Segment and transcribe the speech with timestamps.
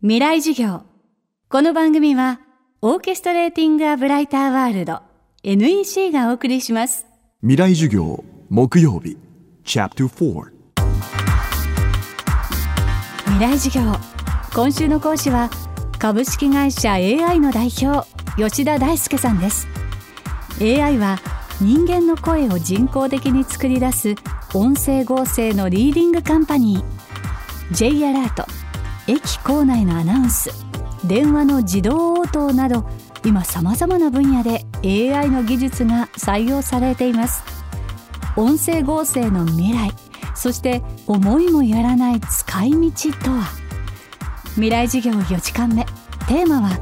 [0.00, 0.82] 未来授業。
[1.48, 2.38] この番組は
[2.82, 5.00] オーケストレーティング・ア・ブライター・ワールド
[5.42, 7.04] NEC がお送りします。
[7.40, 9.16] 未来授業木曜日
[9.64, 10.52] チャプター4
[13.24, 13.92] 未来授業。
[14.54, 15.50] 今週の講師は
[15.98, 18.06] 株式会社 AI の代表
[18.40, 19.66] 吉田大輔さんです。
[20.60, 21.18] AI は
[21.60, 24.14] 人間の声を人工的に作り出す
[24.54, 27.74] 音声合成のリーディングカンパニー。
[27.74, 28.46] J アラート
[29.08, 30.50] 駅構内のアナウンス
[31.04, 32.86] 電話の自動応答など
[33.24, 37.42] 今さまざまな分野で AI の技術が採用されています。
[38.36, 39.90] 音声合成の未来
[40.36, 42.78] そして思いもやらない使い道
[43.24, 43.44] とは。
[44.54, 45.84] 未来授業4時間目
[46.28, 46.78] テーマは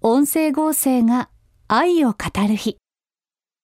[0.00, 1.30] 音声合成が
[1.68, 2.76] 愛を語る日。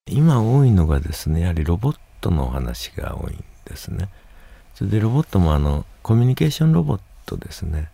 [0.07, 4.09] 今多いのがですねやはりロボットの話が多いんですね。
[4.75, 7.89] それでロボットもあのコミュニケーションロボットですね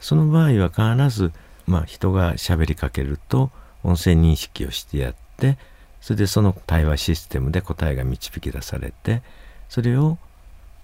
[0.00, 1.32] その場合は必ず、
[1.66, 3.50] まあ、人が喋りかけると
[3.84, 5.58] 音声認識をしてやって
[6.00, 9.22] それでその対話システムで答えが導き出されて
[9.68, 10.18] それを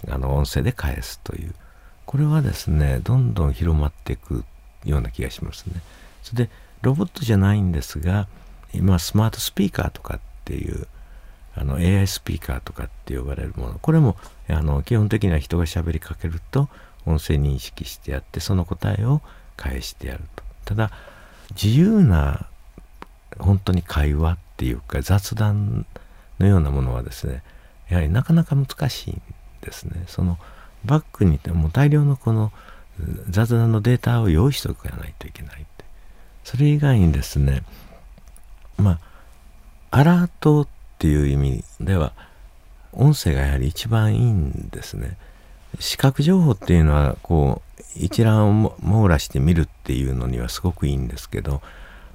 [0.08, 1.54] あの音声で返すという
[2.06, 4.44] これはですねどんどん広まっていく
[4.84, 5.82] ような気がしますね。
[6.22, 6.50] それで
[6.82, 8.28] ロボットじゃないんですが
[8.72, 10.86] 今スマートスピーカーとかっていう
[11.54, 14.16] あの AI スピーカーとかって呼ばれるものこれも
[14.48, 16.68] あの基本的には人が喋りかけると
[17.08, 19.22] 音声認識してやってその答えを
[19.56, 20.44] 返してやると。
[20.64, 20.90] ただ
[21.50, 22.46] 自由な
[23.38, 25.86] 本当に会話っていうか雑談
[26.38, 27.42] のようなものはですね
[27.88, 29.22] やはりなかなか難しいん
[29.62, 30.04] ですね。
[30.06, 30.38] その
[30.84, 32.52] バックにも大量のこの
[33.30, 35.84] 雑談のデータを用意しておかないといけないって。
[36.44, 37.62] それ以外にですね
[38.76, 38.98] まあ
[39.90, 42.12] アラートっていう意味では
[42.92, 45.16] 音声がやはり一番いいんですね。
[45.78, 51.60] 視覚情報っていうのはこう一覧を網羅して見るっていうのにはすごくいいんですけど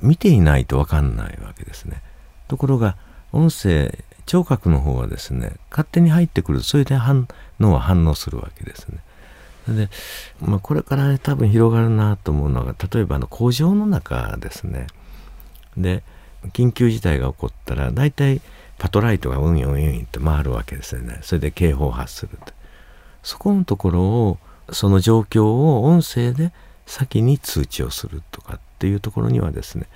[0.01, 2.01] 見ていないと分かんないわけですね。
[2.47, 2.97] ところが
[3.31, 7.27] 音声聴覚の方はですね勝手に入ってくるそれで反
[7.59, 8.99] 脳は反応するわけですね。
[9.67, 9.89] で、
[10.41, 14.87] まあ、これから、ね、多分広がるなと思うのが例えばの工場の中ですね。
[15.77, 16.03] で
[16.51, 18.41] 緊急事態が起こったら大体
[18.77, 21.19] パトライトがうんうんよんって回るわけですよね。
[21.21, 22.53] それで警報を発すると。
[23.23, 24.37] そこのところを
[24.71, 26.51] その状況を音声で
[26.85, 29.87] 先に通知をするとかっていうところにはですね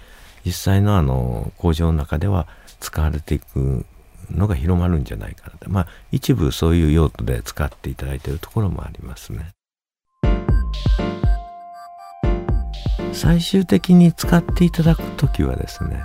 [0.46, 2.48] 実際のあの工場の中では
[2.80, 3.86] 使われていく
[4.32, 9.52] のが広まるんじゃないかなとまあ一部そういう用途で使っていただいているところもありますね。
[13.14, 16.04] 最終的に使っていただく時はですね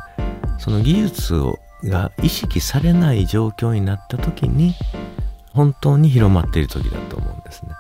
[0.59, 4.75] その技術をが意識されない状況になった時に
[5.55, 7.71] 本当に広まっている時だと思うんですね。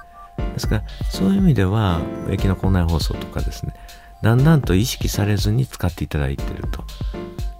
[0.52, 2.00] ですからそういう意味では
[2.30, 3.74] 駅の校内放送とかですね
[4.22, 6.84] だんだんと意識されずに使っていただいていると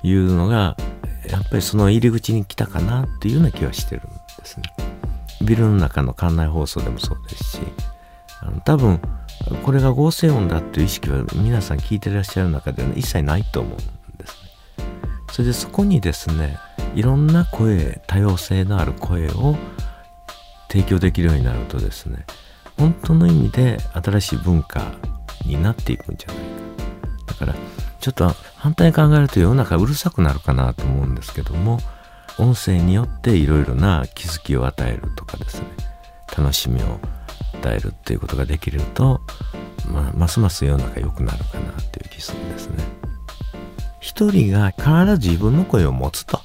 [0.03, 0.77] いうのが
[1.29, 4.05] やっぱりその入り口に来たかなっていうような気はしてるん
[4.39, 4.65] ですね。
[5.43, 7.59] ビルの中の館内放送でもそうですし
[8.41, 9.01] あの多分
[9.65, 13.77] これが合成音だっていう意識は皆さん聞いてらっしゃる中で、ね、一切ないと思うん
[14.19, 14.85] ですね。
[15.33, 16.59] それでそこにですね
[16.95, 19.57] いろんな声多様性のある声を
[20.73, 22.25] 提供できるようになるとですね
[22.79, 24.83] 本当の意味で新しい文化
[25.45, 26.43] になっていくんじゃないか。
[27.27, 27.55] だから
[28.01, 31.79] ちょっと反対に考えると世の中うるさくなるかなと思うんですけども
[32.39, 35.67] 音声によっていろいろな気づきを与えるとかですね
[36.37, 36.99] 楽しみを
[37.55, 39.21] 与えるっていうことができると、
[39.87, 42.83] まあ、ますます世の中良くなるかなっていう気するんですね。
[44.01, 44.89] 一人が必
[45.21, 46.41] ず自分の声を持つと。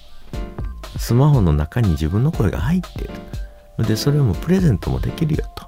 [0.98, 3.27] スマホの中に自分の声が入っている。
[3.84, 5.68] でそれをもうプレゼントもできるよと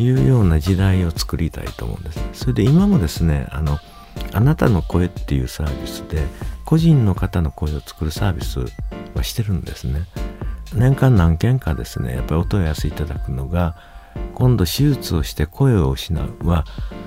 [0.00, 3.78] いうような時代を作りたいと思うんですそれで今もですねあの
[4.32, 6.26] あなたの声っていうサービスで
[6.64, 8.60] 個人の方の声を作るサービス
[9.14, 10.02] はしてるんですね。
[10.74, 13.74] 年間何件かですねやっぱりお問い合わせいただくのが
[14.34, 16.64] 今度手術をして声を失うは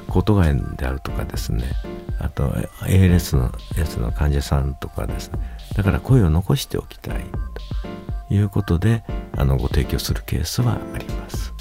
[0.10, 1.64] 喉がんであるとかですね。
[2.20, 2.50] あと
[2.84, 5.40] ALS のやつの患者さんとかですね。
[5.76, 7.24] だから声を残しておきたい
[8.30, 9.04] ということで
[9.36, 11.54] あのご提供するケースはあります、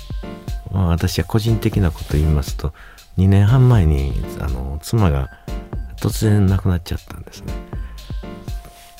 [0.71, 2.73] まあ、私は個人的なこと言いますと
[3.19, 5.31] 2年半前にあの妻が
[6.03, 7.53] 突然亡くなっちゃったんですね。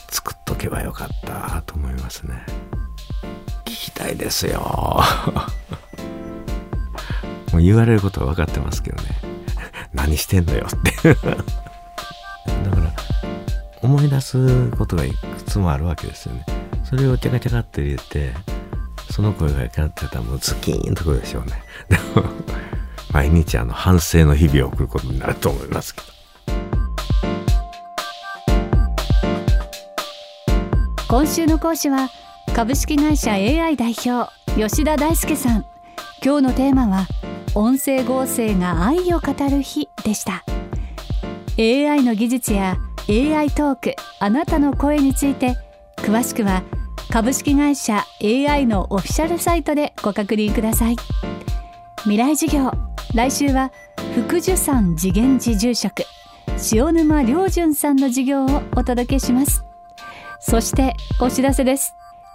[0.09, 2.45] 作っとけばよかったと思いますね。
[3.65, 4.61] 聞きたいですよ。
[7.51, 9.09] もう言われることは分かってますけどね。
[9.93, 11.15] 何してんのよって。
[11.15, 12.93] だから
[13.81, 16.45] 思い出すことがいくつもあるわけですよね。
[16.85, 18.33] それをチャカチャカって入れて
[19.13, 21.63] その声がかかってたらもうズキーンとくるでしょうね。
[21.91, 22.25] でも
[23.13, 26.07] 毎日あの反省の日々を送ることになると思いますけど。
[31.07, 32.09] 今週の講師は
[32.57, 35.67] 株式会社 AI 代表吉田大輔さん。
[36.25, 37.07] 今日のテーマは
[37.55, 40.43] 音声合成が愛を語る日でした。
[41.59, 42.79] AI の技術や
[43.11, 45.59] AI トークあなたの声について
[45.99, 46.63] 詳しくは
[47.13, 50.97] 株式会社 AI のオフィシャルサイトでご確認ください。
[52.05, 52.73] 未来事業。
[53.15, 53.71] 来週は
[54.15, 56.05] 福寿山次元寺住職
[56.73, 59.63] 塩沼良順さんの授業をお届けします。
[60.41, 61.95] そしてお知らせです。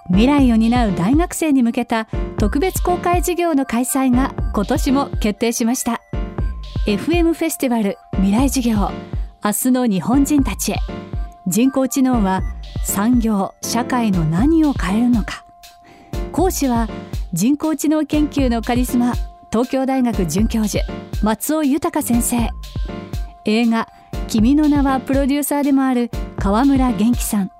[0.09, 2.07] 未来を担う大学生に向けた
[2.37, 6.03] 特別公開授業の開催が今年も決定しました。
[6.85, 8.91] FM フェスティバル未来授業。
[9.43, 11.06] 明日の日本人たちへ。
[11.47, 12.41] 人工知能は
[12.83, 15.45] 産業社会の何を変えるのか。
[16.33, 16.89] 講師は
[17.31, 19.13] 人工知能研究のカリスマ
[19.49, 20.83] 東京大学准教授
[21.23, 22.49] 松尾豊先生。
[23.45, 23.87] 映画
[24.27, 27.51] 「君の名は」プロデューサーでもある川村元気さん。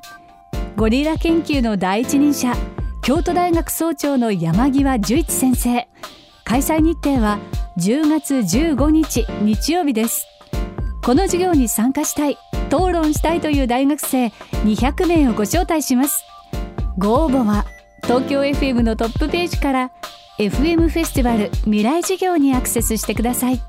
[0.76, 2.54] ゴリラ研究の第一人者
[3.02, 5.88] 京都大学総長の山際十一先生。
[6.44, 7.40] 開催日程は
[7.78, 10.28] 10月15日日曜日です。
[11.02, 12.38] この授業に参加したい。
[12.68, 14.28] 討論したいという大学生
[14.66, 16.24] 200名をご招待します。
[16.98, 17.66] ご応募は
[18.04, 19.92] 東京 FM のトップページから
[20.40, 23.62] FM フェスティバル未来事業にアクセスしてください。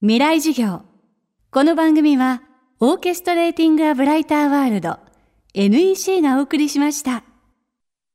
[0.00, 0.82] 未来事業。
[1.50, 2.42] この番組は
[2.78, 4.98] オーケストレーティング・ア・ブライター・ワールド
[5.54, 7.24] NEC がお送りしました。